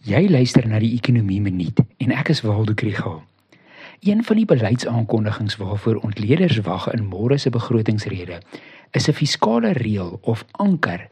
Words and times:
Jy 0.00 0.30
luister 0.32 0.64
na 0.64 0.78
die 0.80 0.94
Ekonomie 0.96 1.42
Minuut 1.44 1.82
en 2.00 2.12
ek 2.16 2.30
is 2.32 2.38
Waldo 2.40 2.72
Krügel. 2.72 3.18
Een 4.00 4.22
van 4.24 4.38
die 4.38 4.46
beleidsaankondigings 4.48 5.58
waarvoor 5.60 5.98
ontleeders 6.00 6.62
wag 6.64 6.86
in 6.94 7.02
môre 7.04 7.36
se 7.36 7.52
begrotingsrede 7.52 8.38
is 8.96 9.08
'n 9.08 9.12
fiskale 9.12 9.72
reël 9.76 10.16
of 10.22 10.44
anker 10.52 11.06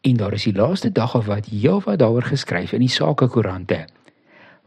en 0.00 0.16
daar 0.16 0.32
is 0.32 0.44
die 0.44 0.54
laaste 0.54 0.92
dag 0.92 1.16
of 1.16 1.26
wat 1.26 1.50
heelwat 1.50 1.98
daaroor 1.98 2.22
geskryf 2.22 2.72
in 2.72 2.80
die 2.80 2.94
sakekoerante. 2.94 3.86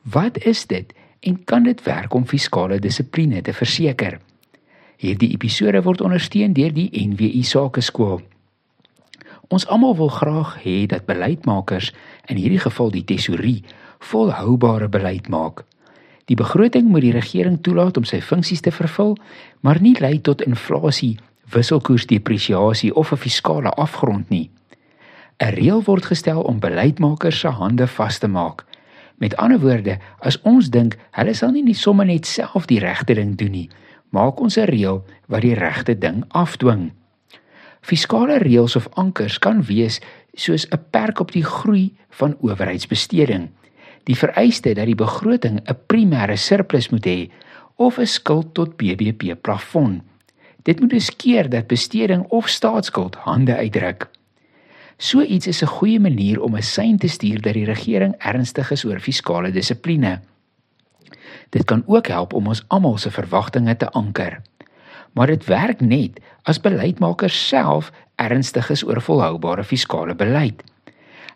Wat 0.04 0.44
is 0.44 0.68
dit 0.68 0.94
en 1.20 1.44
kan 1.44 1.64
dit 1.64 1.84
werk 1.84 2.14
om 2.14 2.28
fiskale 2.28 2.80
dissipline 2.80 3.42
te 3.42 3.54
verseker? 3.54 4.20
Hierdie 4.98 5.32
episode 5.32 5.82
word 5.82 6.02
ondersteun 6.02 6.54
deur 6.54 6.74
die 6.74 6.90
NWI 7.08 7.44
Sakeskool. 7.44 8.22
Ons 9.52 9.68
almal 9.68 9.98
wil 10.00 10.08
graag 10.08 10.54
hê 10.64 10.86
dat 10.88 11.06
beleidsmakers, 11.06 11.92
in 12.32 12.40
hierdie 12.40 12.62
geval 12.64 12.92
die 12.94 13.04
tesourier, 13.04 13.66
volhoubare 14.00 14.88
beleid 14.88 15.28
maak. 15.28 15.66
Die 16.32 16.38
begroting 16.40 16.88
moet 16.88 17.04
die 17.04 17.12
regering 17.12 17.58
toelaat 17.60 17.98
om 18.00 18.08
sy 18.08 18.22
funksies 18.24 18.64
te 18.64 18.72
vervul, 18.72 19.18
maar 19.60 19.82
nie 19.84 19.98
lei 20.00 20.22
tot 20.24 20.46
inflasie, 20.48 21.18
wisselkoersdepresiasie 21.52 22.94
of 22.96 23.12
'n 23.12 23.18
fiskale 23.18 23.76
afgrond 23.76 24.30
nie. 24.30 24.50
'n 25.44 25.54
Reël 25.58 25.84
word 25.84 26.06
gestel 26.06 26.42
om 26.42 26.60
beleidsmakers 26.60 27.40
se 27.40 27.48
hande 27.48 27.88
vas 27.88 28.20
te 28.20 28.28
maak. 28.28 28.66
Met 29.18 29.36
ander 29.36 29.60
woorde, 29.60 30.00
as 30.20 30.42
ons 30.42 30.70
dink 30.70 30.98
hulle 31.12 31.34
sal 31.34 31.52
nie 31.52 31.64
net 31.64 31.76
sommer 31.76 32.06
net 32.06 32.26
self 32.26 32.66
die 32.66 32.80
regte 32.80 33.14
ding 33.14 33.36
doen 33.36 33.52
nie, 33.52 33.70
maak 34.10 34.40
ons 34.40 34.58
'n 34.58 34.66
reël 34.66 35.04
wat 35.28 35.42
die 35.42 35.56
regte 35.56 35.98
ding 35.98 36.24
afdwing. 36.30 36.92
Fiskale 37.82 38.38
reëls 38.38 38.76
of 38.76 38.88
ankers 38.94 39.40
kan 39.40 39.64
wees 39.66 40.00
soos 40.34 40.68
'n 40.70 40.80
perk 40.90 41.20
op 41.20 41.32
die 41.32 41.44
groei 41.44 41.94
van 42.10 42.38
owerheidsbesteding. 42.40 43.50
Die 44.04 44.16
vereiste 44.16 44.74
dat 44.74 44.86
die 44.86 44.96
begroting 44.96 45.60
'n 45.60 45.78
primêre 45.88 46.38
surplus 46.38 46.90
moet 46.90 47.06
hê 47.06 47.30
of 47.76 47.98
'n 47.98 48.06
skuld 48.06 48.54
tot 48.54 48.78
BBP 48.78 49.36
plafon. 49.42 50.02
Dit 50.64 50.80
moet 50.80 50.90
dus 50.90 51.16
keer 51.16 51.50
dat 51.50 51.68
besteding 51.68 52.24
of 52.30 52.48
staatsskuld 52.48 53.16
hande 53.16 53.56
uitdruk. 53.56 54.10
So 54.98 55.22
iets 55.22 55.48
is 55.48 55.62
'n 55.62 55.66
goeie 55.68 56.00
manier 56.00 56.42
om 56.42 56.56
'n 56.56 56.62
sein 56.62 56.98
te 56.98 57.08
stuur 57.08 57.42
dat 57.42 57.54
die 57.54 57.66
regering 57.66 58.16
ernstig 58.18 58.72
is 58.72 58.86
oor 58.86 59.00
fiskale 59.00 59.52
dissipline. 59.52 60.22
Dit 61.50 61.64
kan 61.64 61.84
ook 61.86 62.08
help 62.08 62.34
om 62.34 62.48
ons 62.48 62.64
almal 62.68 62.98
se 62.98 63.12
verwagtinge 63.12 63.78
te 63.78 63.90
anker 63.90 64.42
maar 65.14 65.28
dit 65.28 65.46
werk 65.46 65.82
net 65.82 66.20
as 66.44 66.62
beleidsmakers 66.62 67.48
self 67.48 67.92
ernstig 68.16 68.70
is 68.70 68.84
oor 68.84 69.02
volhoubare 69.02 69.64
fiskale 69.64 70.16
beleid. 70.16 70.64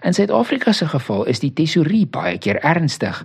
In 0.05 0.13
Suid-Afrika 0.13 0.71
se 0.71 0.87
geval 0.87 1.25
is 1.25 1.39
die 1.41 1.53
tesourier 1.53 2.07
baie 2.07 2.37
keer 2.37 2.59
ernstig, 2.61 3.23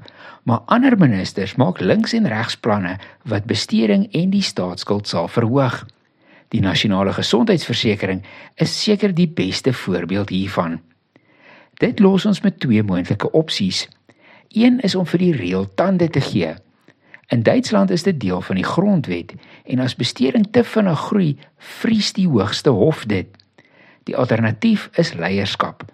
maar 0.48 0.62
ander 0.66 0.96
ministers 0.98 1.54
maak 1.60 1.80
links 1.80 2.14
en 2.16 2.28
regs 2.28 2.56
planne 2.56 2.96
wat 3.28 3.44
besteding 3.44 4.06
en 4.16 4.30
die 4.30 4.42
staatsskuld 4.42 5.08
sal 5.08 5.28
verhoog. 5.28 5.82
Die 6.50 6.62
nasionale 6.64 7.12
gesondheidsversekering 7.12 8.24
is 8.56 8.72
seker 8.82 9.14
die 9.14 9.28
beste 9.28 9.72
voorbeeld 9.72 10.32
hiervan. 10.32 10.80
Dit 11.78 12.00
los 12.00 12.26
ons 12.26 12.40
met 12.40 12.58
twee 12.60 12.82
moontlike 12.82 13.30
opsies. 13.30 13.86
Een 14.48 14.80
is 14.80 14.94
om 14.94 15.06
vir 15.06 15.18
die 15.18 15.36
reël 15.36 15.68
tande 15.74 16.08
te 16.08 16.20
gee 16.20 16.56
In 17.30 17.42
Duitsland 17.42 17.90
is 17.90 18.02
dit 18.02 18.20
deel 18.20 18.40
van 18.40 18.58
die 18.58 18.64
grondwet 18.64 19.34
en 19.64 19.78
as 19.78 19.94
besteding 19.94 20.48
te 20.50 20.64
vinnig 20.66 20.98
groei, 20.98 21.36
vries 21.56 22.08
die 22.16 22.26
hoogste 22.26 22.72
hof 22.74 23.04
dit. 23.06 23.28
Die 24.10 24.16
alternatief 24.18 24.88
is 24.98 25.12
leierskap. 25.14 25.84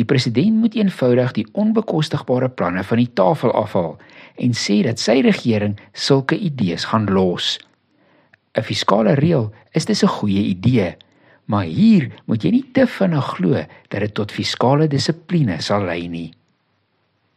Die 0.00 0.06
president 0.08 0.56
moet 0.62 0.78
eenvoudig 0.78 1.34
die 1.36 1.44
onbekostigbare 1.52 2.48
planne 2.48 2.84
van 2.88 3.02
die 3.02 3.10
tafel 3.12 3.52
afhaal 3.52 3.98
en 4.40 4.56
sê 4.56 4.78
dat 4.86 5.02
sy 5.02 5.18
regering 5.26 5.76
sulke 5.92 6.38
idees 6.38 6.88
gaan 6.88 7.04
los. 7.12 7.58
'n 8.56 8.64
Fiskale 8.64 9.12
reël 9.20 9.52
is 9.76 9.84
dis 9.84 10.02
'n 10.02 10.14
goeie 10.16 10.42
idee, 10.56 10.96
maar 11.44 11.64
hier 11.64 12.10
moet 12.24 12.42
jy 12.42 12.50
nie 12.50 12.70
te 12.72 12.86
vinnig 12.86 13.28
glo 13.36 13.52
dat 13.88 14.00
dit 14.00 14.14
tot 14.14 14.32
fiskale 14.32 14.88
dissipline 14.88 15.60
sal 15.60 15.84
lei 15.84 16.08
nie. 16.08 16.37